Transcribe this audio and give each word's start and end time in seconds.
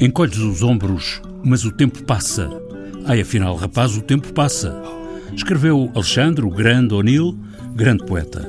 Encolhes 0.00 0.38
os 0.38 0.62
ombros, 0.62 1.20
mas 1.44 1.66
o 1.66 1.70
tempo 1.70 2.02
passa. 2.04 2.48
Ai, 3.04 3.20
afinal, 3.20 3.54
rapaz, 3.54 3.98
o 3.98 4.00
tempo 4.00 4.32
passa. 4.32 4.74
Escreveu 5.36 5.90
Alexandre, 5.94 6.42
o 6.42 6.50
grande 6.50 6.94
O'Neill, 6.94 7.38
grande 7.74 8.06
poeta. 8.06 8.48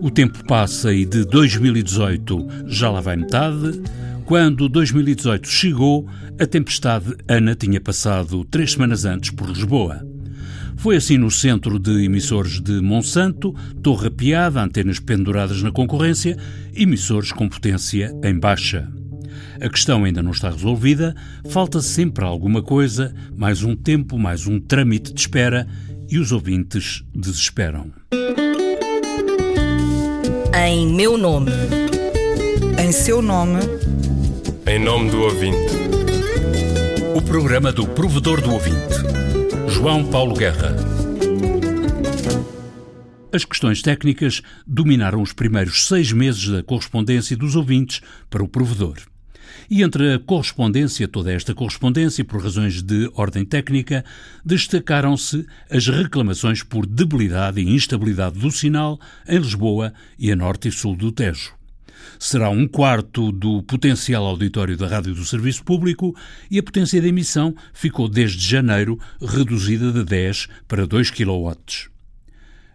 O 0.00 0.10
tempo 0.10 0.44
passa 0.44 0.92
e 0.92 1.04
de 1.04 1.24
2018 1.24 2.48
já 2.66 2.90
lá 2.90 3.00
vai 3.00 3.14
metade. 3.14 3.80
Quando 4.24 4.68
2018 4.68 5.48
chegou, 5.48 6.04
a 6.36 6.44
tempestade 6.44 7.14
Ana 7.28 7.54
tinha 7.54 7.80
passado 7.80 8.44
três 8.44 8.72
semanas 8.72 9.04
antes 9.04 9.30
por 9.30 9.48
Lisboa. 9.48 10.04
Foi 10.76 10.96
assim 10.96 11.16
no 11.16 11.30
centro 11.30 11.78
de 11.78 12.06
emissores 12.06 12.60
de 12.60 12.80
Monsanto, 12.80 13.54
torre 13.84 14.08
apiada, 14.08 14.60
antenas 14.60 14.98
penduradas 14.98 15.62
na 15.62 15.70
concorrência, 15.70 16.36
emissores 16.74 17.30
com 17.30 17.48
potência 17.48 18.12
em 18.24 18.36
baixa. 18.36 18.90
A 19.60 19.68
questão 19.68 20.04
ainda 20.04 20.22
não 20.22 20.30
está 20.30 20.50
resolvida, 20.50 21.14
falta 21.48 21.80
sempre 21.80 22.24
alguma 22.24 22.62
coisa, 22.62 23.14
mais 23.36 23.62
um 23.62 23.74
tempo, 23.74 24.18
mais 24.18 24.46
um 24.46 24.60
trâmite 24.60 25.12
de 25.12 25.20
espera 25.20 25.66
e 26.08 26.18
os 26.18 26.32
ouvintes 26.32 27.04
desesperam. 27.14 27.92
Em 30.54 30.92
meu 30.92 31.16
nome. 31.16 31.52
Em 32.82 32.92
seu 32.92 33.20
nome. 33.22 33.60
Em 34.66 34.78
nome 34.78 35.10
do 35.10 35.22
ouvinte. 35.22 35.72
O 37.14 37.22
programa 37.22 37.72
do 37.72 37.86
provedor 37.86 38.40
do 38.40 38.52
ouvinte. 38.52 38.96
João 39.68 40.04
Paulo 40.04 40.34
Guerra. 40.34 40.74
As 43.32 43.44
questões 43.44 43.82
técnicas 43.82 44.42
dominaram 44.66 45.20
os 45.20 45.32
primeiros 45.32 45.86
seis 45.86 46.12
meses 46.12 46.48
da 46.48 46.62
correspondência 46.62 47.36
dos 47.36 47.54
ouvintes 47.54 48.00
para 48.30 48.42
o 48.42 48.48
provedor. 48.48 48.96
E 49.70 49.82
entre 49.82 50.14
a 50.14 50.18
correspondência, 50.18 51.06
toda 51.06 51.32
esta 51.32 51.54
correspondência, 51.54 52.24
por 52.24 52.42
razões 52.42 52.82
de 52.82 53.10
ordem 53.14 53.44
técnica, 53.44 54.04
destacaram-se 54.44 55.46
as 55.70 55.86
reclamações 55.86 56.62
por 56.62 56.86
debilidade 56.86 57.60
e 57.60 57.74
instabilidade 57.74 58.38
do 58.38 58.50
sinal 58.50 58.98
em 59.26 59.38
Lisboa 59.38 59.92
e 60.18 60.32
a 60.32 60.36
norte 60.36 60.68
e 60.68 60.72
sul 60.72 60.96
do 60.96 61.12
Tejo. 61.12 61.58
Será 62.18 62.50
um 62.50 62.66
quarto 62.66 63.30
do 63.30 63.62
potencial 63.62 64.26
auditório 64.26 64.76
da 64.76 64.88
Rádio 64.88 65.14
do 65.14 65.24
Serviço 65.24 65.62
Público 65.62 66.16
e 66.50 66.58
a 66.58 66.62
potência 66.62 67.00
de 67.00 67.08
emissão 67.08 67.54
ficou 67.72 68.08
desde 68.08 68.44
janeiro 68.44 68.98
reduzida 69.20 69.92
de 69.92 70.04
10 70.04 70.48
para 70.66 70.86
2 70.86 71.10
kW. 71.10 71.52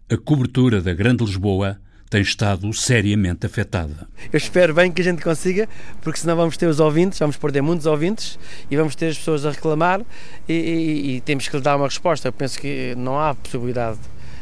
A 0.09 0.17
cobertura 0.17 0.81
da 0.81 0.93
Grande 0.93 1.25
Lisboa 1.25 1.79
tem 2.13 2.21
estado 2.21 2.71
seriamente 2.73 3.43
afetada. 3.47 4.07
Eu 4.31 4.37
espero 4.37 4.71
bem 4.71 4.91
que 4.91 5.01
a 5.01 5.03
gente 5.03 5.23
consiga, 5.23 5.67
porque 5.99 6.19
senão 6.19 6.35
vamos 6.35 6.55
ter 6.55 6.67
os 6.67 6.79
ouvintes, 6.79 7.17
vamos 7.17 7.37
perder 7.37 7.63
muitos 7.63 7.87
ouvintes 7.87 8.37
e 8.69 8.77
vamos 8.77 8.95
ter 8.95 9.07
as 9.07 9.17
pessoas 9.17 9.47
a 9.47 9.49
reclamar 9.49 10.01
e, 10.47 10.53
e, 10.53 11.15
e 11.15 11.21
temos 11.21 11.47
que 11.47 11.55
lhe 11.55 11.61
dar 11.63 11.75
uma 11.75 11.87
resposta. 11.87 12.27
Eu 12.27 12.31
penso 12.31 12.59
que 12.59 12.93
não 12.95 13.19
há 13.19 13.33
possibilidade 13.33 13.97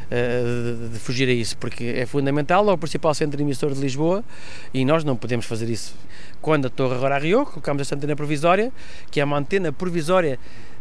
de, 0.10 0.90
de, 0.90 1.00
fugir 1.00 1.30
a 1.30 1.32
isso, 1.32 1.56
porque 1.58 1.86
é 1.96 2.06
fundamental, 2.06 2.70
é 2.70 2.74
o 2.74 2.78
principal 2.78 3.14
centro 3.14 3.42
emissor 3.42 3.74
de 3.74 3.80
Lisboa 3.80 4.22
e 4.74 4.84
nós 4.84 5.06
não 5.06 5.16
podemos 5.16 5.46
fazer 5.46 5.70
isso. 5.70 5.96
Quando 6.42 6.66
a 6.66 6.70
torre 6.70 6.96
agora 6.96 7.16
arriou, 7.16 7.46
colocamos 7.46 7.84
esta 7.84 7.96
antena 7.96 8.18
provisória, 8.18 8.70
que 9.10 9.22
é 9.22 9.24
uma 9.24 9.38
antena 9.38 9.72
provisória 9.72 10.38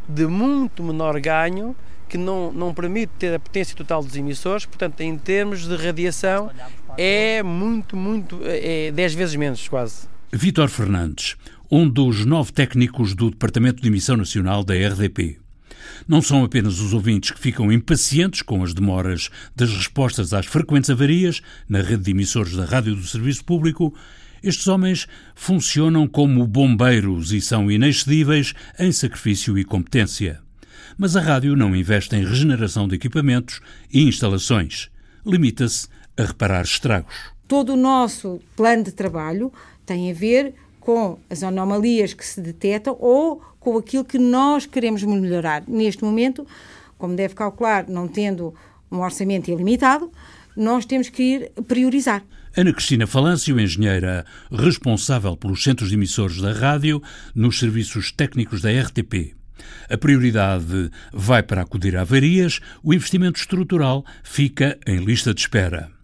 de 0.09 0.27
muito 0.27 0.83
menor 0.83 1.21
ganho, 1.21 1.77
que 2.11 2.19
não, 2.19 2.51
não 2.53 2.75
permite 2.75 3.13
ter 3.21 3.33
a 3.33 3.39
potência 3.39 3.77
total 3.77 4.03
dos 4.03 4.17
emissores, 4.17 4.67
portanto, 4.67 5.01
em 5.01 5.17
termos 5.17 5.69
de 5.69 5.77
radiação, 5.77 6.51
é 7.03 7.43
muito, 7.43 7.97
muito, 7.97 8.41
é 8.45 8.93
10 8.93 9.15
vezes 9.15 9.35
menos 9.35 9.67
quase. 9.67 10.07
Vítor 10.31 10.69
Fernandes, 10.69 11.35
um 11.71 11.89
dos 11.89 12.27
nove 12.27 12.53
técnicos 12.53 13.15
do 13.15 13.31
Departamento 13.31 13.81
de 13.81 13.89
Emissão 13.89 14.19
Nacional 14.19 14.63
da 14.63 14.75
RDP. 14.75 15.39
Não 16.07 16.21
são 16.21 16.45
apenas 16.45 16.79
os 16.79 16.93
ouvintes 16.93 17.31
que 17.31 17.41
ficam 17.41 17.73
impacientes 17.73 18.43
com 18.43 18.63
as 18.63 18.75
demoras 18.75 19.31
das 19.57 19.71
respostas 19.71 20.35
às 20.35 20.45
frequentes 20.45 20.91
avarias 20.91 21.41
na 21.67 21.81
rede 21.81 22.03
de 22.03 22.11
emissores 22.11 22.55
da 22.55 22.67
Rádio 22.67 22.95
do 22.95 23.07
Serviço 23.07 23.47
Público, 23.47 23.95
estes 24.43 24.67
homens 24.67 25.07
funcionam 25.35 26.07
como 26.07 26.47
bombeiros 26.47 27.33
e 27.33 27.41
são 27.41 27.71
inexcedíveis 27.71 28.53
em 28.79 28.93
sacrifício 28.93 29.59
e 29.59 29.65
competência. 29.65 30.41
Mas 30.99 31.17
a 31.17 31.21
rádio 31.23 31.57
não 31.57 31.75
investe 31.75 32.15
em 32.15 32.27
regeneração 32.27 32.87
de 32.87 32.95
equipamentos 32.95 33.61
e 33.91 34.03
instalações. 34.03 34.91
Limita-se 35.25 35.89
a 36.21 36.27
reparar 36.27 36.63
estragos. 36.63 37.15
Todo 37.49 37.73
o 37.73 37.77
nosso 37.77 38.41
plano 38.55 38.85
de 38.85 38.93
trabalho 38.93 39.53
tem 39.85 40.11
a 40.11 40.15
ver 40.15 40.55
com 40.79 41.19
as 41.29 41.43
anomalias 41.43 42.15
que 42.15 42.25
se 42.25 42.41
detectam 42.41 42.97
ou 42.99 43.43
com 43.59 43.77
aquilo 43.77 44.05
que 44.05 44.19
nós 44.19 44.67
queremos 44.67 45.03
melhorar. 45.03 45.65
Neste 45.69 46.03
momento, 46.03 46.47
como 46.97 47.15
deve 47.15 47.35
calcular, 47.35 47.89
não 47.89 48.09
tendo 48.09 48.55
um 48.91 48.99
orçamento 48.99 49.51
ilimitado, 49.51 50.11
nós 50.57 50.85
temos 50.85 51.09
que 51.09 51.23
ir 51.23 51.53
priorizar. 51.69 52.25
Ana 52.57 52.73
Cristina 52.73 53.07
Falâncio, 53.07 53.61
engenheira 53.61 54.25
responsável 54.51 55.37
pelos 55.37 55.63
centros 55.63 55.91
de 55.91 55.95
emissores 55.95 56.41
da 56.41 56.53
rádio 56.53 57.01
nos 57.35 57.59
serviços 57.59 58.11
técnicos 58.11 58.61
da 58.61 58.71
RTP. 58.71 59.37
A 59.89 59.97
prioridade 59.97 60.91
vai 61.13 61.43
para 61.43 61.63
acudir 61.63 61.97
a 61.97 62.01
avarias, 62.01 62.61
o 62.83 62.93
investimento 62.93 63.39
estrutural 63.39 64.05
fica 64.25 64.79
em 64.87 64.97
lista 64.97 65.33
de 65.33 65.41
espera. 65.41 66.00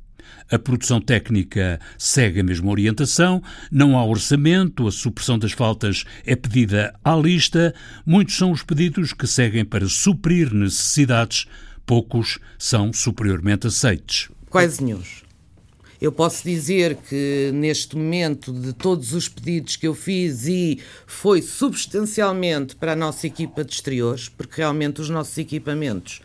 A 0.51 0.59
produção 0.59 1.01
técnica 1.01 1.81
segue 1.99 2.41
a 2.41 2.45
mesma 2.45 2.71
orientação, 2.71 3.43
não 3.71 3.99
há 3.99 4.05
orçamento, 4.05 4.87
a 4.87 4.93
supressão 4.93 5.39
das 5.39 5.53
faltas 5.53 6.05
é 6.25 6.37
pedida 6.37 6.95
à 7.03 7.17
lista, 7.17 7.75
muitos 8.05 8.37
são 8.37 8.53
os 8.53 8.63
pedidos 8.63 9.13
que 9.13 9.27
seguem 9.27 9.65
para 9.65 9.89
suprir 9.89 10.55
necessidades, 10.55 11.47
poucos 11.85 12.39
são 12.57 12.93
superiormente 12.93 13.67
aceites. 13.67 14.29
Quais 14.49 14.79
nenhums. 14.79 15.25
Eu 16.01 16.13
posso 16.13 16.45
dizer 16.45 16.97
que 17.09 17.51
neste 17.53 17.97
momento, 17.97 18.53
de 18.53 18.73
todos 18.73 19.15
os 19.15 19.29
pedidos 19.29 19.77
que 19.77 19.89
eu 19.89 19.95
fiz, 19.95 20.47
e 20.47 20.79
foi 21.07 21.41
substancialmente 21.43 22.77
para 22.77 22.93
a 22.93 22.97
nossa 22.97 23.27
equipa 23.27 23.65
de 23.65 23.73
exteriores, 23.73 24.29
porque 24.29 24.61
realmente 24.61 25.01
os 25.01 25.09
nossos 25.09 25.37
equipamentos 25.39 26.21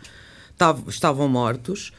estavam 0.88 1.28
mortos. 1.28 1.92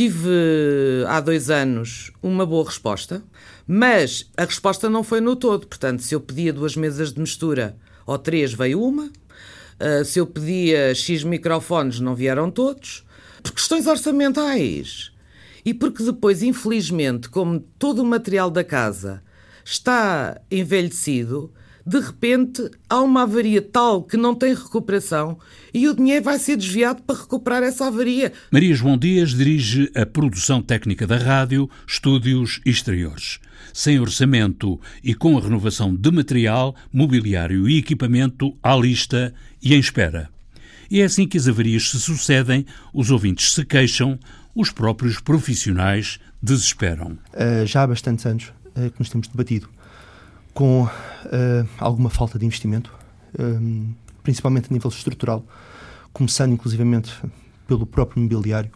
Tive 0.00 1.04
há 1.08 1.20
dois 1.20 1.50
anos 1.50 2.10
uma 2.22 2.46
boa 2.46 2.64
resposta, 2.64 3.22
mas 3.66 4.30
a 4.34 4.46
resposta 4.46 4.88
não 4.88 5.04
foi 5.04 5.20
no 5.20 5.36
todo. 5.36 5.66
Portanto, 5.66 6.02
se 6.02 6.14
eu 6.14 6.20
pedia 6.22 6.54
duas 6.54 6.74
mesas 6.74 7.12
de 7.12 7.20
mistura 7.20 7.76
ou 8.06 8.16
três, 8.16 8.54
veio 8.54 8.82
uma. 8.82 9.10
Uh, 9.78 10.02
se 10.02 10.18
eu 10.18 10.26
pedia 10.26 10.94
X 10.94 11.22
microfones, 11.22 12.00
não 12.00 12.14
vieram 12.14 12.50
todos. 12.50 13.04
Por 13.42 13.52
questões 13.52 13.86
orçamentais. 13.86 15.12
E 15.66 15.74
porque 15.74 16.02
depois, 16.02 16.42
infelizmente, 16.42 17.28
como 17.28 17.60
todo 17.60 17.98
o 18.00 18.06
material 18.06 18.50
da 18.50 18.64
casa 18.64 19.22
está 19.62 20.40
envelhecido, 20.50 21.52
de 21.86 21.98
repente 21.98 22.70
há 22.88 23.00
uma 23.00 23.22
avaria 23.22 23.62
tal 23.62 24.02
que 24.02 24.16
não 24.16 24.34
tem 24.34 24.54
recuperação 24.54 25.38
e 25.72 25.88
o 25.88 25.94
dinheiro 25.94 26.24
vai 26.24 26.38
ser 26.38 26.56
desviado 26.56 27.02
para 27.02 27.20
recuperar 27.20 27.62
essa 27.62 27.86
avaria. 27.86 28.32
Maria 28.50 28.74
João 28.74 28.98
Dias 28.98 29.30
dirige 29.30 29.90
a 29.94 30.04
produção 30.04 30.62
técnica 30.62 31.06
da 31.06 31.16
rádio, 31.16 31.68
estúdios 31.86 32.60
e 32.64 32.70
exteriores. 32.70 33.38
Sem 33.72 34.00
orçamento 34.00 34.80
e 35.02 35.14
com 35.14 35.38
a 35.38 35.40
renovação 35.40 35.94
de 35.94 36.10
material, 36.10 36.74
mobiliário 36.92 37.68
e 37.68 37.78
equipamento 37.78 38.56
à 38.62 38.74
lista 38.74 39.32
e 39.62 39.74
em 39.74 39.78
espera. 39.78 40.28
E 40.90 41.00
é 41.00 41.04
assim 41.04 41.26
que 41.26 41.38
as 41.38 41.46
avarias 41.46 41.90
se 41.90 42.00
sucedem, 42.00 42.66
os 42.92 43.10
ouvintes 43.10 43.52
se 43.52 43.64
queixam, 43.64 44.18
os 44.54 44.72
próprios 44.72 45.20
profissionais 45.20 46.18
desesperam. 46.42 47.16
Uh, 47.32 47.64
já 47.64 47.84
há 47.84 47.86
bastantes 47.86 48.26
anos 48.26 48.52
uh, 48.76 48.90
que 48.90 48.98
nos 48.98 49.08
temos 49.08 49.28
debatido 49.28 49.68
com 50.54 50.84
uh, 50.84 50.88
alguma 51.78 52.10
falta 52.10 52.38
de 52.38 52.46
investimento, 52.46 52.92
principalmente 54.22 54.66
a 54.70 54.72
nível 54.72 54.90
estrutural, 54.90 55.44
começando 56.12 56.52
inclusivamente 56.52 57.12
pelo 57.66 57.86
próprio 57.86 58.20
mobiliário, 58.22 58.70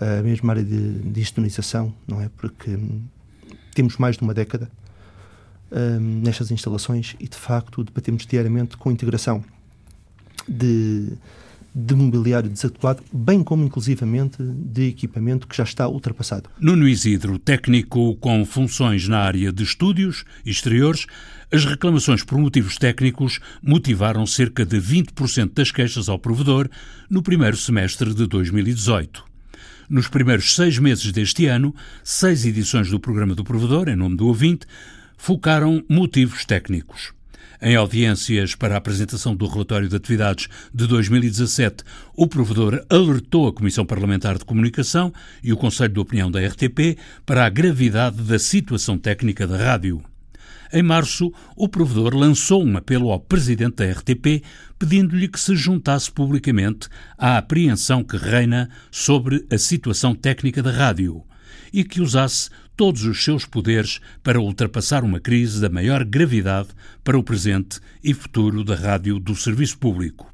a 0.00 0.22
mesma 0.22 0.52
área 0.52 0.64
de, 0.64 0.98
de 0.98 1.20
institucionalização, 1.20 1.94
não 2.06 2.20
é? 2.20 2.28
Porque 2.36 2.70
um, 2.70 3.02
temos 3.74 3.96
mais 3.96 4.16
de 4.16 4.22
uma 4.22 4.34
década 4.34 4.70
um, 5.70 6.20
nestas 6.20 6.50
instalações 6.50 7.16
e 7.20 7.28
de 7.28 7.36
facto 7.36 7.82
debatemos 7.84 8.26
diariamente 8.26 8.76
com 8.76 8.88
a 8.88 8.92
integração 8.92 9.44
de 10.48 11.12
de 11.74 11.94
mobiliário 11.94 12.48
desadequado, 12.48 13.02
bem 13.12 13.42
como 13.42 13.64
inclusivamente 13.64 14.36
de 14.40 14.88
equipamento 14.88 15.48
que 15.48 15.56
já 15.56 15.64
está 15.64 15.88
ultrapassado. 15.88 16.48
Nuno 16.60 16.86
Isidro, 16.86 17.38
técnico 17.38 18.14
com 18.16 18.44
funções 18.44 19.08
na 19.08 19.18
área 19.18 19.52
de 19.52 19.64
estúdios 19.64 20.24
exteriores, 20.46 21.06
as 21.52 21.64
reclamações 21.64 22.22
por 22.22 22.38
motivos 22.38 22.76
técnicos 22.76 23.40
motivaram 23.62 24.24
cerca 24.24 24.64
de 24.64 24.76
20% 24.76 25.52
das 25.52 25.72
queixas 25.72 26.08
ao 26.08 26.18
provedor 26.18 26.68
no 27.10 27.22
primeiro 27.22 27.56
semestre 27.56 28.14
de 28.14 28.26
2018. 28.26 29.24
Nos 29.88 30.08
primeiros 30.08 30.54
seis 30.54 30.78
meses 30.78 31.12
deste 31.12 31.46
ano, 31.46 31.74
seis 32.02 32.46
edições 32.46 32.88
do 32.88 33.00
programa 33.00 33.34
do 33.34 33.44
provedor, 33.44 33.88
em 33.88 33.96
nome 33.96 34.16
do 34.16 34.26
ouvinte, 34.26 34.66
focaram 35.16 35.84
motivos 35.88 36.44
técnicos. 36.44 37.12
Em 37.60 37.76
audiências 37.76 38.54
para 38.54 38.74
a 38.74 38.78
apresentação 38.78 39.34
do 39.34 39.46
relatório 39.46 39.88
de 39.88 39.96
atividades 39.96 40.48
de 40.72 40.86
2017, 40.86 41.84
o 42.14 42.26
provedor 42.26 42.84
alertou 42.90 43.48
a 43.48 43.52
Comissão 43.52 43.86
Parlamentar 43.86 44.38
de 44.38 44.44
Comunicação 44.44 45.12
e 45.42 45.52
o 45.52 45.56
Conselho 45.56 45.94
de 45.94 46.00
Opinião 46.00 46.30
da 46.30 46.40
RTP 46.46 46.98
para 47.24 47.46
a 47.46 47.48
gravidade 47.48 48.22
da 48.22 48.38
situação 48.38 48.98
técnica 48.98 49.46
da 49.46 49.56
rádio. 49.56 50.02
Em 50.72 50.82
março, 50.82 51.32
o 51.56 51.68
provedor 51.68 52.14
lançou 52.16 52.64
um 52.64 52.76
apelo 52.76 53.10
ao 53.10 53.20
presidente 53.20 53.76
da 53.76 53.90
RTP 53.90 54.42
pedindo-lhe 54.78 55.28
que 55.28 55.38
se 55.38 55.54
juntasse 55.54 56.10
publicamente 56.10 56.88
à 57.16 57.38
apreensão 57.38 58.02
que 58.02 58.16
reina 58.16 58.68
sobre 58.90 59.46
a 59.50 59.56
situação 59.56 60.14
técnica 60.14 60.62
da 60.62 60.72
rádio 60.72 61.24
e 61.72 61.84
que 61.84 62.00
usasse 62.00 62.50
todos 62.76 63.04
os 63.04 63.22
seus 63.22 63.44
poderes 63.44 64.00
para 64.22 64.40
ultrapassar 64.40 65.04
uma 65.04 65.20
crise 65.20 65.60
da 65.60 65.68
maior 65.68 66.04
gravidade 66.04 66.68
para 67.02 67.18
o 67.18 67.22
presente 67.22 67.80
e 68.02 68.12
futuro 68.12 68.64
da 68.64 68.74
rádio 68.74 69.18
do 69.18 69.34
serviço 69.34 69.78
público. 69.78 70.32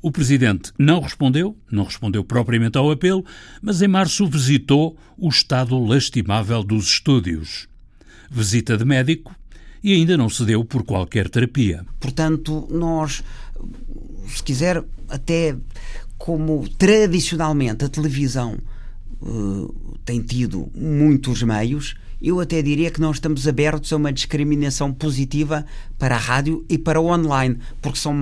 O 0.00 0.12
presidente 0.12 0.70
não 0.78 1.00
respondeu, 1.00 1.56
não 1.70 1.84
respondeu 1.84 2.22
propriamente 2.22 2.76
ao 2.76 2.90
apelo, 2.90 3.24
mas 3.62 3.80
em 3.80 3.88
março 3.88 4.26
visitou 4.26 4.98
o 5.16 5.30
estado 5.30 5.78
lastimável 5.78 6.62
dos 6.62 6.88
estúdios. 6.88 7.66
Visita 8.30 8.76
de 8.76 8.84
médico 8.84 9.34
e 9.82 9.94
ainda 9.94 10.16
não 10.16 10.28
se 10.28 10.44
deu 10.44 10.64
por 10.64 10.82
qualquer 10.82 11.30
terapia. 11.30 11.86
Portanto, 11.98 12.68
nós, 12.70 13.24
se 14.28 14.42
quiser, 14.42 14.84
até 15.08 15.56
como 16.18 16.68
tradicionalmente 16.68 17.84
a 17.84 17.88
televisão 17.88 18.58
uh, 19.20 19.74
tem 20.04 20.20
tido 20.20 20.70
muitos 20.74 21.42
meios, 21.42 21.94
eu 22.22 22.40
até 22.40 22.62
diria 22.62 22.90
que 22.90 23.00
nós 23.00 23.16
estamos 23.16 23.46
abertos 23.46 23.92
a 23.92 23.96
uma 23.96 24.12
discriminação 24.12 24.92
positiva 24.92 25.66
para 25.98 26.14
a 26.14 26.18
rádio 26.18 26.64
e 26.68 26.78
para 26.78 27.00
o 27.00 27.06
online, 27.06 27.58
porque 27.82 27.98
são 27.98 28.18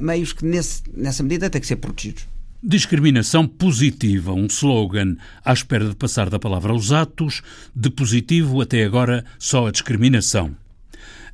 meios 0.00 0.32
que, 0.32 0.44
nesse, 0.44 0.82
nessa 0.94 1.22
medida, 1.22 1.48
têm 1.48 1.60
que 1.60 1.66
ser 1.66 1.76
protegidos. 1.76 2.26
Discriminação 2.62 3.46
positiva, 3.46 4.34
um 4.34 4.46
slogan 4.46 5.16
à 5.42 5.52
espera 5.52 5.88
de 5.88 5.96
passar 5.96 6.28
da 6.28 6.38
palavra 6.38 6.72
aos 6.72 6.92
atos, 6.92 7.40
de 7.74 7.88
positivo 7.88 8.60
até 8.60 8.84
agora 8.84 9.24
só 9.38 9.66
a 9.66 9.70
discriminação. 9.70 10.54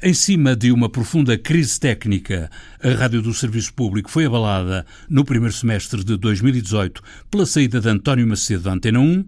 Em 0.00 0.14
cima 0.14 0.54
de 0.54 0.70
uma 0.70 0.88
profunda 0.88 1.36
crise 1.36 1.80
técnica, 1.80 2.50
a 2.80 2.90
Rádio 2.90 3.22
do 3.22 3.34
Serviço 3.34 3.74
Público 3.74 4.10
foi 4.10 4.26
abalada 4.26 4.86
no 5.08 5.24
primeiro 5.24 5.54
semestre 5.54 6.04
de 6.04 6.16
2018 6.16 7.02
pela 7.28 7.46
saída 7.46 7.80
de 7.80 7.88
António 7.88 8.26
Macedo 8.28 8.64
da 8.64 8.72
Antena 8.72 9.00
1. 9.00 9.24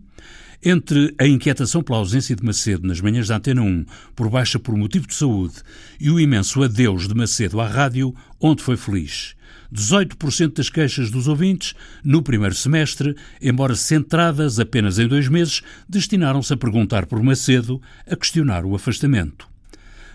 Entre 0.64 1.14
a 1.18 1.26
inquietação 1.26 1.82
pela 1.82 1.98
ausência 1.98 2.34
de 2.34 2.44
Macedo 2.44 2.86
nas 2.86 3.00
manhãs 3.00 3.28
da 3.28 3.36
Antena 3.36 3.62
1 3.62 3.86
por 4.16 4.28
baixa 4.28 4.58
por 4.58 4.76
motivo 4.76 5.06
de 5.06 5.14
saúde 5.14 5.54
e 6.00 6.10
o 6.10 6.18
imenso 6.18 6.64
adeus 6.64 7.06
de 7.06 7.14
Macedo 7.14 7.60
à 7.60 7.68
rádio, 7.68 8.12
onde 8.40 8.60
foi 8.60 8.76
feliz. 8.76 9.36
18% 9.72 10.54
das 10.54 10.68
queixas 10.68 11.10
dos 11.10 11.28
ouvintes, 11.28 11.74
no 12.02 12.22
primeiro 12.22 12.56
semestre, 12.56 13.14
embora 13.40 13.76
centradas 13.76 14.58
apenas 14.58 14.98
em 14.98 15.06
dois 15.06 15.28
meses, 15.28 15.62
destinaram-se 15.88 16.52
a 16.52 16.56
perguntar 16.56 17.06
por 17.06 17.22
Macedo, 17.22 17.80
a 18.04 18.16
questionar 18.16 18.64
o 18.64 18.74
afastamento. 18.74 19.47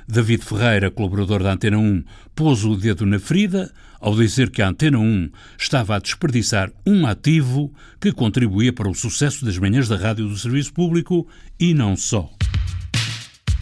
David 0.07 0.43
Ferreira, 0.43 0.91
colaborador 0.91 1.43
da 1.43 1.53
Antena 1.53 1.77
1, 1.77 2.03
pôs 2.35 2.63
o 2.63 2.75
dedo 2.75 3.05
na 3.05 3.19
ferida 3.19 3.71
ao 3.99 4.15
dizer 4.15 4.49
que 4.49 4.61
a 4.61 4.67
Antena 4.67 4.99
1 4.99 5.29
estava 5.57 5.95
a 5.95 5.99
desperdiçar 5.99 6.71
um 6.85 7.05
ativo 7.05 7.73
que 8.01 8.11
contribuía 8.11 8.73
para 8.73 8.89
o 8.89 8.93
sucesso 8.93 9.45
das 9.45 9.57
manhãs 9.57 9.87
da 9.87 9.95
rádio 9.95 10.27
do 10.27 10.37
serviço 10.37 10.73
público 10.73 11.27
e 11.59 11.73
não 11.73 11.95
só. 11.95 12.29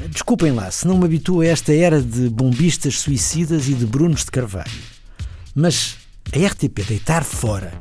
Desculpem 0.09 0.51
lá 0.51 0.71
se 0.71 0.87
não 0.87 0.97
me 0.97 1.05
habituo 1.05 1.41
a 1.41 1.45
esta 1.45 1.71
era 1.73 2.01
de 2.01 2.27
bombistas 2.29 2.99
suicidas 2.99 3.67
e 3.67 3.73
de 3.75 3.85
Brunos 3.85 4.25
de 4.25 4.31
Carvalho. 4.31 4.71
Mas 5.53 5.97
a 6.33 6.47
RTP 6.47 6.87
deitar 6.87 7.23
fora 7.23 7.71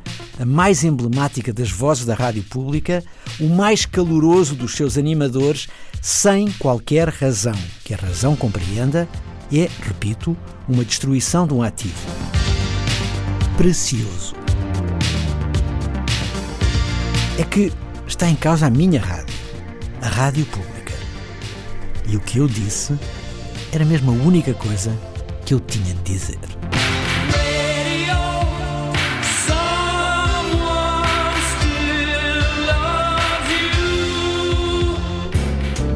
a 0.41 0.45
mais 0.45 0.83
emblemática 0.83 1.53
das 1.53 1.69
vozes 1.69 2.03
da 2.03 2.15
rádio 2.15 2.41
pública, 2.41 3.03
o 3.39 3.47
mais 3.47 3.85
caloroso 3.85 4.55
dos 4.55 4.73
seus 4.73 4.97
animadores, 4.97 5.67
sem 6.01 6.51
qualquer 6.53 7.09
razão, 7.09 7.53
que 7.83 7.93
a 7.93 7.97
razão 7.97 8.35
compreenda, 8.35 9.07
é, 9.53 9.69
repito, 9.83 10.35
uma 10.67 10.83
destruição 10.83 11.45
de 11.45 11.53
um 11.53 11.61
ativo 11.61 11.93
precioso. 13.55 14.33
É 17.37 17.43
que 17.43 17.71
está 18.07 18.27
em 18.27 18.35
causa 18.35 18.65
a 18.65 18.69
minha 18.71 18.99
rádio, 18.99 19.35
a 20.01 20.07
rádio 20.07 20.45
pública. 20.47 20.93
E 22.07 22.17
o 22.17 22.19
que 22.19 22.39
eu 22.39 22.47
disse 22.47 22.97
era 23.71 23.85
mesmo 23.85 24.09
a 24.09 24.15
única 24.15 24.55
coisa 24.55 24.91
que 25.45 25.53
eu 25.53 25.59
tinha 25.59 25.93
de 25.93 26.01
dizer. 26.01 26.60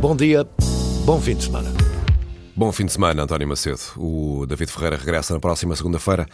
Bom 0.07 0.16
dia, 0.16 0.48
bom 1.04 1.19
fim 1.19 1.34
de 1.34 1.46
semana. 1.46 1.72
Bom 2.56 2.72
fim 2.72 2.86
de 2.86 2.92
semana, 2.92 3.24
António 3.24 3.48
Macedo. 3.48 3.80
O 3.98 4.46
David 4.46 4.72
Ferreira 4.72 4.98
regressa 4.98 5.34
na 5.34 5.40
próxima 5.40 5.75
segunda-feira. 5.75 6.28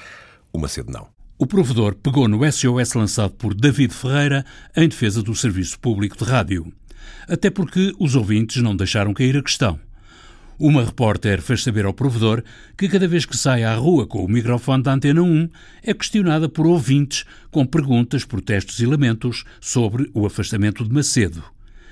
O 0.52 0.60
Macedo 0.60 0.92
não. 0.92 1.08
O 1.40 1.48
provedor 1.48 1.96
pegou 1.96 2.28
no 2.28 2.40
SOS 2.52 2.96
lançado 2.96 3.32
por 3.32 3.54
David 3.54 3.94
Ferreira 3.94 4.46
em 4.76 4.90
defesa 4.90 5.24
do 5.24 5.34
serviço 5.34 5.80
público 5.80 6.18
de 6.18 6.30
rádio. 6.30 6.70
Até 7.30 7.50
porque 7.50 7.94
os 7.98 8.14
ouvintes 8.14 8.62
não 8.62 8.76
deixaram 8.76 9.14
cair 9.14 9.38
a 9.38 9.42
questão. 9.42 9.80
Uma 10.60 10.84
repórter 10.84 11.42
fez 11.42 11.64
saber 11.64 11.86
ao 11.86 11.94
provedor 11.94 12.44
que 12.78 12.90
cada 12.90 13.08
vez 13.08 13.24
que 13.24 13.38
sai 13.38 13.64
à 13.64 13.74
rua 13.74 14.06
com 14.06 14.22
o 14.22 14.28
microfone 14.28 14.84
da 14.84 14.92
Antena 14.92 15.22
1 15.22 15.50
é 15.82 15.94
questionada 15.94 16.50
por 16.50 16.68
ouvintes 16.68 17.24
com 17.50 17.66
perguntas, 17.66 18.26
protestos 18.26 18.82
e 18.82 18.86
lamentos 18.86 19.46
sobre 19.62 20.12
o 20.14 20.26
afastamento 20.26 20.84
de 20.84 20.94
Macedo. 20.94 21.42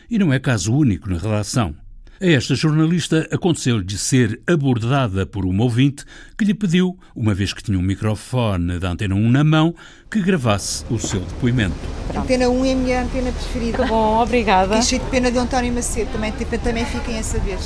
E 0.10 0.18
não 0.18 0.34
é 0.34 0.40
caso 0.40 0.74
único 0.74 1.08
na 1.08 1.20
redação. 1.20 1.76
A 2.20 2.26
esta 2.26 2.56
jornalista 2.56 3.30
aconteceu-lhe 3.32 3.86
de 3.86 3.98
ser 3.98 4.42
abordada 4.48 5.26
por 5.26 5.46
uma 5.46 5.64
ouvinte 5.64 6.04
que 6.36 6.44
lhe 6.44 6.54
pediu, 6.54 6.98
uma 7.16 7.34
vez 7.34 7.54
que 7.54 7.64
tinha 7.64 7.78
um 7.78 7.82
microfone 7.82 8.80
da 8.80 8.90
Antena 8.90 9.14
1 9.14 9.30
na 9.30 9.44
mão, 9.44 9.74
que 10.10 10.20
gravasse 10.20 10.84
o 10.90 10.98
seu 10.98 11.22
depoimento. 11.22 11.78
A 12.14 12.22
Antena 12.22 12.50
1 12.50 12.66
é 12.66 12.72
a 12.72 12.76
minha 12.76 13.04
antena 13.04 13.32
preferida. 13.32 13.86
Bom, 13.86 14.20
obrigada. 14.20 14.70
Fiquei 14.70 14.82
cheio 14.82 15.04
de 15.04 15.10
pena 15.10 15.32
de 15.32 15.38
António 15.38 15.72
Macedo, 15.72 16.12
também, 16.12 16.32
tipo, 16.32 16.58
também 16.58 16.86
fiquem 16.86 17.20
a 17.20 17.24
saber. 17.24 17.60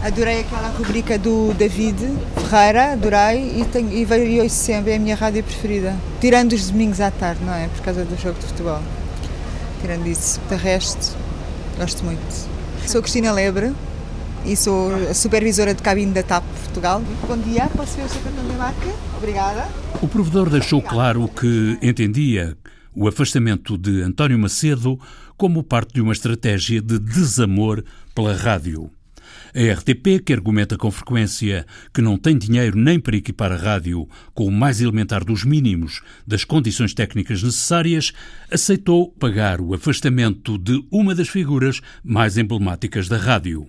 Adorei 0.00 0.40
aquela 0.40 0.68
rubrica 0.68 1.18
do 1.18 1.52
David 1.54 1.98
Ferreira, 2.48 2.92
adorei 2.92 3.60
e, 3.60 3.64
tenho, 3.64 3.92
e 3.92 4.04
vejo 4.04 4.42
hoje 4.42 4.50
sempre, 4.50 4.92
é 4.92 4.96
a 4.96 4.98
minha 4.98 5.16
rádio 5.16 5.42
preferida. 5.42 5.96
Tirando 6.20 6.52
os 6.52 6.70
domingos 6.70 7.00
à 7.00 7.10
tarde, 7.10 7.42
não 7.44 7.52
é? 7.52 7.66
Por 7.66 7.82
causa 7.82 8.04
do 8.04 8.16
jogo 8.16 8.38
de 8.38 8.46
futebol. 8.46 8.80
Tirando 9.82 10.06
isso, 10.06 10.40
de 10.48 10.54
resto, 10.54 11.16
Gosto 11.76 12.04
muito. 12.04 12.22
Sou 12.86 13.02
Cristina 13.02 13.32
Lebre 13.32 13.72
e 14.44 14.56
sou 14.56 14.94
a 15.10 15.14
supervisora 15.14 15.74
de 15.74 15.82
cabine 15.82 16.12
da 16.12 16.22
TAP 16.22 16.44
Portugal. 16.64 17.02
Bom 17.26 17.38
dia, 17.38 17.68
posso 17.68 17.96
ver 17.96 18.04
o 18.04 18.08
seu 18.08 18.20
cartão 18.22 18.44
de 18.46 18.52
marca? 18.56 18.94
Obrigada. 19.16 19.66
O 20.00 20.06
provedor 20.06 20.50
deixou 20.50 20.80
claro 20.82 21.28
que 21.28 21.78
entendia 21.82 22.56
o 22.94 23.08
afastamento 23.08 23.76
de 23.76 24.02
António 24.02 24.38
Macedo 24.38 24.98
como 25.36 25.64
parte 25.64 25.94
de 25.94 26.00
uma 26.00 26.12
estratégia 26.12 26.80
de 26.80 26.98
desamor 26.98 27.84
pela 28.14 28.34
rádio. 28.34 28.90
A 29.56 29.72
RTP, 29.72 30.18
que 30.26 30.32
argumenta 30.32 30.76
com 30.76 30.90
frequência 30.90 31.64
que 31.94 32.02
não 32.02 32.18
tem 32.18 32.36
dinheiro 32.36 32.76
nem 32.76 32.98
para 32.98 33.16
equipar 33.16 33.52
a 33.52 33.56
rádio 33.56 34.08
com 34.34 34.46
o 34.46 34.50
mais 34.50 34.80
elementar 34.80 35.24
dos 35.24 35.44
mínimos 35.44 36.02
das 36.26 36.42
condições 36.42 36.92
técnicas 36.92 37.40
necessárias, 37.40 38.12
aceitou 38.50 39.12
pagar 39.12 39.60
o 39.60 39.72
afastamento 39.72 40.58
de 40.58 40.84
uma 40.90 41.14
das 41.14 41.28
figuras 41.28 41.80
mais 42.02 42.36
emblemáticas 42.36 43.06
da 43.06 43.16
rádio. 43.16 43.68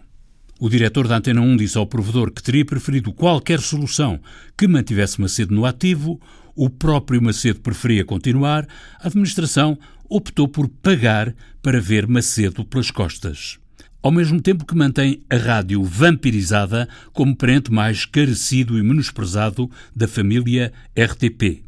O 0.59 0.69
diretor 0.69 1.07
da 1.07 1.17
Antena 1.17 1.41
1 1.41 1.55
disse 1.57 1.77
ao 1.77 1.85
provedor 1.85 2.31
que 2.31 2.41
teria 2.41 2.65
preferido 2.65 3.13
qualquer 3.13 3.59
solução 3.59 4.19
que 4.57 4.67
mantivesse 4.67 5.21
Macedo 5.21 5.53
no 5.53 5.67
ativo, 5.67 6.19
o 6.55 6.67
próprio 6.67 7.21
Macedo 7.21 7.59
preferia 7.59 8.03
continuar, 8.03 8.67
a 8.99 9.05
administração 9.05 9.77
optou 10.09 10.47
por 10.47 10.67
pagar 10.67 11.35
para 11.61 11.79
ver 11.79 12.07
Macedo 12.07 12.65
pelas 12.65 12.89
costas 12.89 13.59
ao 14.05 14.11
mesmo 14.11 14.39
tempo 14.39 14.67
que 14.67 14.75
mantém 14.75 15.23
a 15.31 15.35
rádio 15.35 15.83
vampirizada 15.83 16.87
como 17.11 17.35
parente 17.35 17.73
mais 17.73 18.05
carecido 18.05 18.77
e 18.77 18.83
menosprezado 18.83 19.67
da 19.95 20.07
família 20.07 20.71
RTP. 20.95 21.63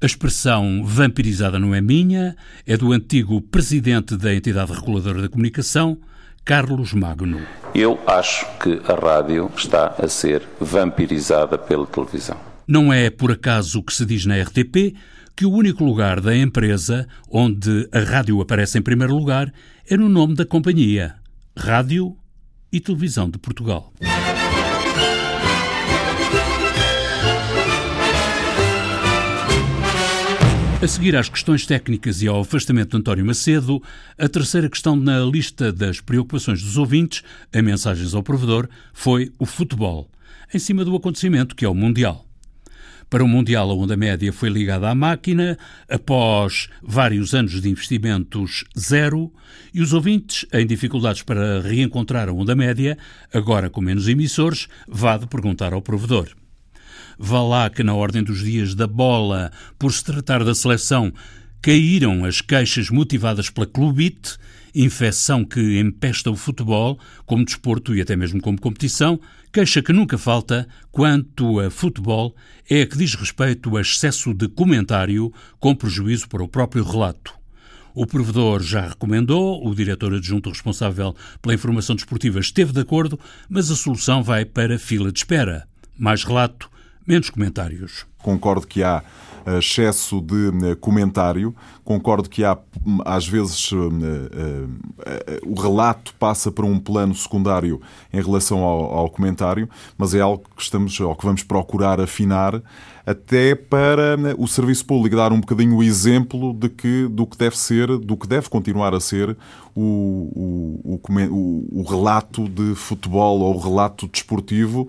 A 0.00 0.06
expressão 0.06 0.84
vampirizada 0.84 1.58
não 1.58 1.74
é 1.74 1.80
minha, 1.80 2.36
é 2.64 2.76
do 2.76 2.92
antigo 2.92 3.40
presidente 3.40 4.16
da 4.16 4.32
entidade 4.32 4.72
reguladora 4.72 5.20
da 5.20 5.28
comunicação, 5.28 5.98
Carlos 6.44 6.92
Magno. 6.92 7.40
Eu 7.74 7.98
acho 8.06 8.46
que 8.60 8.80
a 8.86 8.94
rádio 8.94 9.50
está 9.56 9.96
a 9.98 10.06
ser 10.06 10.46
vampirizada 10.60 11.58
pela 11.58 11.88
televisão. 11.88 12.38
Não 12.68 12.92
é 12.92 13.10
por 13.10 13.32
acaso 13.32 13.82
que 13.82 13.92
se 13.92 14.06
diz 14.06 14.24
na 14.24 14.40
RTP 14.40 14.94
que 15.34 15.44
o 15.44 15.50
único 15.50 15.82
lugar 15.82 16.20
da 16.20 16.36
empresa 16.36 17.08
onde 17.28 17.88
a 17.90 17.98
rádio 17.98 18.40
aparece 18.40 18.78
em 18.78 18.82
primeiro 18.82 19.16
lugar 19.16 19.52
é 19.90 19.96
no 19.96 20.08
nome 20.08 20.34
da 20.34 20.44
companhia, 20.44 21.17
Rádio 21.58 22.16
e 22.72 22.78
Televisão 22.78 23.28
de 23.28 23.36
Portugal. 23.36 23.92
A 30.80 30.86
seguir 30.86 31.16
às 31.16 31.28
questões 31.28 31.66
técnicas 31.66 32.22
e 32.22 32.28
ao 32.28 32.40
afastamento 32.40 32.92
de 32.92 32.98
António 32.98 33.26
Macedo, 33.26 33.82
a 34.16 34.28
terceira 34.28 34.70
questão 34.70 34.94
na 34.94 35.18
lista 35.18 35.72
das 35.72 36.00
preocupações 36.00 36.62
dos 36.62 36.76
ouvintes, 36.76 37.24
a 37.52 37.60
mensagens 37.60 38.14
ao 38.14 38.22
provedor, 38.22 38.68
foi 38.94 39.32
o 39.36 39.44
futebol, 39.44 40.08
em 40.54 40.60
cima 40.60 40.84
do 40.84 40.94
acontecimento 40.94 41.56
que 41.56 41.64
é 41.64 41.68
o 41.68 41.74
Mundial. 41.74 42.27
Para 43.10 43.24
o 43.24 43.28
Mundial, 43.28 43.70
a 43.70 43.74
onda 43.74 43.96
média 43.96 44.30
foi 44.30 44.50
ligada 44.50 44.90
à 44.90 44.94
máquina, 44.94 45.56
após 45.88 46.68
vários 46.82 47.34
anos 47.34 47.58
de 47.58 47.70
investimentos 47.70 48.64
zero, 48.78 49.32
e 49.72 49.80
os 49.80 49.94
ouvintes, 49.94 50.44
em 50.52 50.66
dificuldades 50.66 51.22
para 51.22 51.62
reencontrar 51.62 52.28
a 52.28 52.32
onda 52.32 52.54
média, 52.54 52.98
agora 53.32 53.70
com 53.70 53.80
menos 53.80 54.08
emissores, 54.08 54.68
vá 54.86 55.16
de 55.16 55.26
perguntar 55.26 55.72
ao 55.72 55.80
provedor. 55.80 56.28
Vá 57.18 57.42
lá 57.42 57.70
que 57.70 57.82
na 57.82 57.94
ordem 57.94 58.22
dos 58.22 58.40
dias 58.40 58.74
da 58.74 58.86
bola, 58.86 59.50
por 59.78 59.90
se 59.90 60.04
tratar 60.04 60.44
da 60.44 60.54
seleção, 60.54 61.10
caíram 61.62 62.26
as 62.26 62.42
queixas 62.42 62.90
motivadas 62.90 63.48
pela 63.48 63.66
clubite, 63.66 64.36
infecção 64.74 65.44
que 65.44 65.78
empesta 65.78 66.30
o 66.30 66.36
futebol 66.36 66.98
como 67.26 67.44
desporto 67.44 67.94
e 67.94 68.00
até 68.00 68.16
mesmo 68.16 68.40
como 68.40 68.60
competição, 68.60 69.20
queixa 69.52 69.82
que 69.82 69.92
nunca 69.92 70.18
falta 70.18 70.68
quanto 70.90 71.60
a 71.60 71.70
futebol 71.70 72.34
é 72.68 72.82
a 72.82 72.86
que 72.86 72.98
diz 72.98 73.14
respeito 73.14 73.76
a 73.76 73.80
excesso 73.80 74.34
de 74.34 74.48
comentário 74.48 75.32
com 75.58 75.74
prejuízo 75.74 76.28
para 76.28 76.42
o 76.42 76.48
próprio 76.48 76.84
relato. 76.84 77.38
O 77.94 78.06
provedor 78.06 78.62
já 78.62 78.88
recomendou, 78.88 79.66
o 79.66 79.74
diretor 79.74 80.14
adjunto 80.14 80.50
responsável 80.50 81.16
pela 81.42 81.54
informação 81.54 81.96
desportiva 81.96 82.38
esteve 82.38 82.72
de 82.72 82.80
acordo, 82.80 83.18
mas 83.48 83.70
a 83.70 83.76
solução 83.76 84.22
vai 84.22 84.44
para 84.44 84.78
fila 84.78 85.10
de 85.10 85.18
espera. 85.18 85.66
Mais 85.98 86.22
relato, 86.22 86.70
menos 87.08 87.30
comentários. 87.30 88.06
Concordo 88.22 88.66
que 88.66 88.82
há 88.82 89.02
eh, 89.46 89.58
excesso 89.58 90.20
de 90.20 90.48
eh, 90.70 90.74
comentário, 90.74 91.54
concordo 91.82 92.28
que 92.28 92.44
há, 92.44 92.58
hum, 92.84 92.98
às 93.02 93.26
vezes, 93.26 93.70
eh, 93.72 95.38
o 95.46 95.58
relato 95.58 96.12
passa 96.18 96.52
para 96.52 96.66
um 96.66 96.78
plano 96.78 97.14
secundário 97.14 97.80
em 98.12 98.20
relação 98.20 98.62
ao, 98.62 98.92
ao 98.92 99.10
comentário, 99.10 99.66
mas 99.96 100.14
é 100.14 100.20
algo 100.20 100.44
que 100.54 100.62
estamos, 100.62 101.00
ou 101.00 101.16
que 101.16 101.24
vamos 101.24 101.42
procurar 101.42 101.98
afinar 101.98 102.60
até 103.06 103.54
para 103.54 104.18
né, 104.18 104.34
o 104.36 104.46
serviço 104.46 104.84
público 104.84 105.16
dar 105.16 105.32
um 105.32 105.40
bocadinho 105.40 105.76
o 105.76 105.82
exemplo 105.82 106.52
de 106.52 106.68
que, 106.68 107.08
do 107.08 107.26
que 107.26 107.38
deve 107.38 107.56
ser, 107.56 107.86
do 107.96 108.18
que 108.18 108.26
deve 108.26 108.50
continuar 108.50 108.94
a 108.94 109.00
ser 109.00 109.34
o, 109.74 110.80
o, 110.84 111.00
o, 111.08 111.80
o 111.80 111.82
relato 111.88 112.46
de 112.50 112.74
futebol 112.74 113.40
ou 113.40 113.54
o 113.54 113.58
relato 113.58 114.06
desportivo 114.08 114.86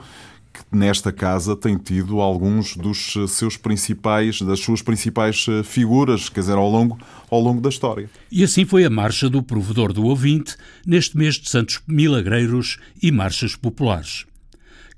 que 0.63 0.77
nesta 0.77 1.11
casa 1.11 1.55
tem 1.55 1.77
tido 1.77 2.21
alguns 2.21 2.75
dos 2.75 3.13
seus 3.27 3.57
principais, 3.57 4.41
das 4.41 4.59
suas 4.59 4.81
principais 4.81 5.45
eh, 5.49 5.63
figuras, 5.63 6.29
quer 6.29 6.41
dizer, 6.41 6.57
ao 6.57 6.69
longo, 6.69 6.97
ao 7.29 7.39
longo 7.39 7.61
da 7.61 7.69
história. 7.69 8.09
E 8.31 8.43
assim 8.43 8.65
foi 8.65 8.85
a 8.85 8.89
marcha 8.89 9.29
do 9.29 9.43
provedor 9.43 9.93
do 9.93 10.03
ouvinte 10.05 10.55
neste 10.85 11.17
mês 11.17 11.35
de 11.35 11.49
Santos 11.49 11.81
Milagreiros 11.87 12.77
e 13.01 13.11
marchas 13.11 13.55
populares 13.55 14.28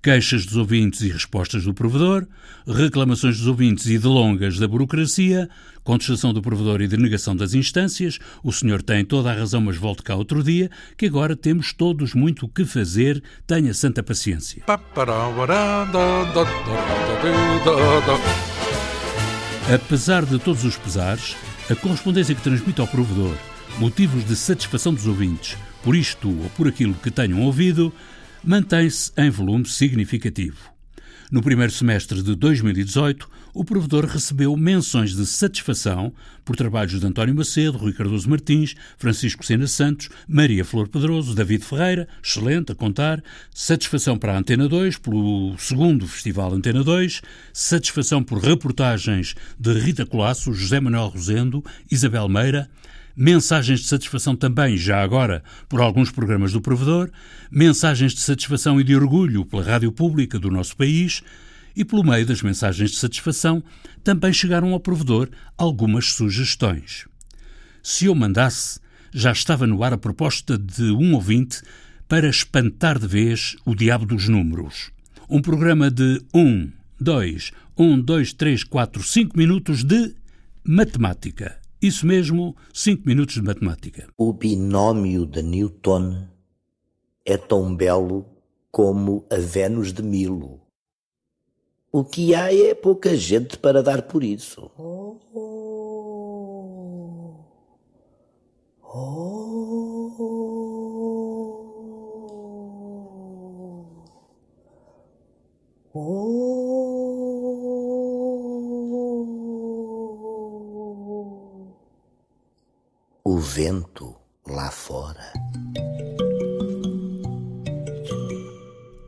queixas 0.01 0.45
dos 0.45 0.55
ouvintes 0.55 1.01
e 1.01 1.09
respostas 1.09 1.63
do 1.63 1.73
provedor, 1.73 2.25
reclamações 2.67 3.37
dos 3.37 3.47
ouvintes 3.47 3.85
e 3.85 3.99
delongas 3.99 4.57
da 4.57 4.67
burocracia, 4.67 5.47
contestação 5.83 6.33
do 6.33 6.41
provedor 6.41 6.81
e 6.81 6.87
denegação 6.87 7.35
das 7.35 7.53
instâncias. 7.53 8.17
O 8.43 8.51
senhor 8.51 8.81
tem 8.81 9.05
toda 9.05 9.31
a 9.31 9.35
razão, 9.35 9.61
mas 9.61 9.77
volte 9.77 10.01
cá 10.01 10.15
outro 10.15 10.43
dia, 10.43 10.71
que 10.97 11.05
agora 11.05 11.35
temos 11.35 11.71
todos 11.71 12.15
muito 12.15 12.45
o 12.45 12.49
que 12.49 12.65
fazer. 12.65 13.21
Tenha 13.45 13.73
santa 13.73 14.01
paciência. 14.01 14.63
Apesar 19.73 20.25
de 20.25 20.39
todos 20.39 20.65
os 20.65 20.77
pesares, 20.77 21.35
a 21.69 21.75
correspondência 21.75 22.33
que 22.33 22.41
transmite 22.41 22.81
ao 22.81 22.87
provedor 22.87 23.37
motivos 23.77 24.25
de 24.25 24.35
satisfação 24.35 24.93
dos 24.93 25.07
ouvintes 25.07 25.57
por 25.83 25.95
isto 25.95 26.29
ou 26.29 26.49
por 26.51 26.67
aquilo 26.67 26.93
que 26.93 27.09
tenham 27.09 27.41
ouvido 27.41 27.93
mantém-se 28.43 29.11
em 29.17 29.29
volume 29.29 29.65
significativo. 29.65 30.71
No 31.31 31.41
primeiro 31.41 31.71
semestre 31.71 32.21
de 32.21 32.35
2018, 32.35 33.29
o 33.53 33.63
provedor 33.63 34.05
recebeu 34.05 34.55
menções 34.57 35.15
de 35.15 35.25
satisfação 35.25 36.13
por 36.43 36.57
trabalhos 36.57 36.99
de 36.99 37.05
António 37.05 37.33
Macedo, 37.33 37.77
Rui 37.77 37.93
Cardoso 37.93 38.29
Martins, 38.29 38.75
Francisco 38.97 39.45
Sena 39.45 39.65
Santos, 39.65 40.09
Maria 40.27 40.65
Flor 40.65 40.89
Pedroso, 40.89 41.33
David 41.33 41.63
Ferreira, 41.63 42.05
excelente 42.21 42.73
a 42.73 42.75
contar, 42.75 43.23
satisfação 43.53 44.17
para 44.17 44.33
a 44.33 44.39
Antena 44.39 44.67
2 44.67 44.97
pelo 44.97 45.57
segundo 45.57 46.05
Festival 46.05 46.53
Antena 46.53 46.83
2, 46.83 47.21
satisfação 47.53 48.21
por 48.21 48.39
reportagens 48.39 49.33
de 49.57 49.71
Rita 49.73 50.05
Colasso, 50.05 50.53
José 50.53 50.81
Manuel 50.81 51.07
Rosendo, 51.07 51.63
Isabel 51.89 52.27
Meira, 52.27 52.69
mensagens 53.15 53.81
de 53.81 53.87
satisfação 53.87 54.35
também, 54.35 54.77
já 54.77 55.01
agora, 55.01 55.43
por 55.67 55.81
alguns 55.81 56.11
programas 56.11 56.53
do 56.53 56.61
provedor, 56.61 57.09
mensagens 57.49 58.13
de 58.13 58.21
satisfação 58.21 58.79
e 58.79 58.83
de 58.83 58.95
orgulho 58.95 59.45
pela 59.45 59.63
rádio 59.63 59.91
pública 59.91 60.39
do 60.39 60.49
nosso 60.49 60.75
país 60.75 61.21
e, 61.75 61.85
pelo 61.85 62.03
meio 62.03 62.25
das 62.25 62.41
mensagens 62.41 62.91
de 62.91 62.97
satisfação, 62.97 63.63
também 64.03 64.33
chegaram 64.33 64.73
ao 64.73 64.79
provedor 64.79 65.29
algumas 65.57 66.13
sugestões. 66.13 67.05
Se 67.83 68.05
eu 68.05 68.15
mandasse, 68.15 68.79
já 69.13 69.31
estava 69.31 69.67
no 69.67 69.83
ar 69.83 69.93
a 69.93 69.97
proposta 69.97 70.57
de 70.57 70.91
um 70.91 71.13
ouvinte 71.13 71.61
para 72.07 72.27
espantar 72.27 72.99
de 72.99 73.07
vez 73.07 73.55
o 73.65 73.75
diabo 73.75 74.05
dos 74.05 74.27
números. 74.27 74.91
Um 75.29 75.41
programa 75.41 75.89
de 75.89 76.21
1, 76.33 76.71
2, 76.99 77.51
1, 77.77 78.01
2, 78.01 78.33
3, 78.33 78.63
4, 78.65 79.03
5 79.03 79.37
minutos 79.37 79.83
de 79.83 80.13
matemática. 80.63 81.60
Isso 81.81 82.05
mesmo, 82.05 82.55
cinco 82.71 83.07
minutos 83.07 83.33
de 83.33 83.41
matemática. 83.41 84.07
O 84.15 84.31
binómio 84.31 85.25
de 85.25 85.41
Newton 85.41 86.27
é 87.25 87.35
tão 87.37 87.75
belo 87.75 88.23
como 88.71 89.25
a 89.31 89.37
Vênus 89.37 89.91
de 89.91 90.03
Milo. 90.03 90.61
O 91.91 92.03
que 92.05 92.35
há 92.35 92.53
é 92.53 92.75
pouca 92.75 93.15
gente 93.17 93.57
para 93.57 93.81
dar 93.81 94.03
por 94.03 94.23
isso. 94.23 94.69
Oh. 94.77 95.17
Oh. 98.83 99.31
Oh. 105.93 106.40
Vento 113.41 114.15
lá 114.47 114.69
fora. 114.69 115.33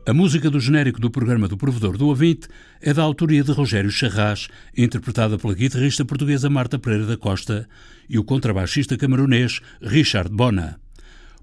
A 0.06 0.12
música 0.12 0.50
do 0.50 0.60
genérico 0.60 1.00
do 1.00 1.10
programa 1.10 1.48
do 1.48 1.56
Provedor 1.56 1.96
do 1.96 2.08
Ouvinte 2.08 2.48
é 2.82 2.92
da 2.92 3.02
autoria 3.02 3.42
de 3.42 3.52
Rogério 3.52 3.90
Charras, 3.90 4.48
interpretada 4.76 5.38
pela 5.38 5.54
guitarrista 5.54 6.04
portuguesa 6.04 6.50
Marta 6.50 6.78
Pereira 6.78 7.06
da 7.06 7.16
Costa 7.16 7.68
e 8.08 8.18
o 8.18 8.24
contrabaixista 8.24 8.98
camaronês 8.98 9.60
Richard 9.80 10.30
Bona. 10.30 10.78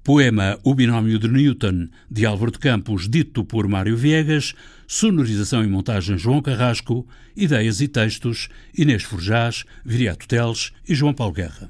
Poema 0.03 0.59
O 0.63 0.75
Binómio 0.75 1.17
de 1.17 1.27
Newton, 1.27 1.87
de 2.09 2.25
Álvaro 2.25 2.51
de 2.51 2.59
Campos, 2.59 3.07
dito 3.07 3.45
por 3.45 3.67
Mário 3.67 3.95
Viegas, 3.95 4.53
sonorização 4.85 5.63
e 5.63 5.67
montagem 5.67 6.17
João 6.17 6.41
Carrasco, 6.41 7.07
ideias 7.35 7.81
e 7.81 7.87
textos 7.87 8.49
Inês 8.77 9.03
Forjás, 9.03 9.63
Viriato 9.85 10.27
Teles 10.27 10.71
e 10.87 10.93
João 10.93 11.13
Paulo 11.13 11.33
Guerra. 11.33 11.69